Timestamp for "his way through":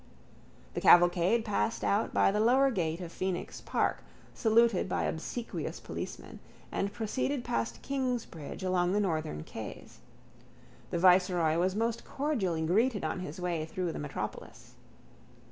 13.19-13.91